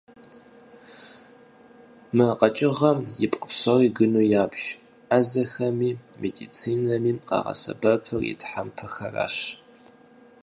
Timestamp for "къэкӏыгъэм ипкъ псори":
2.39-3.89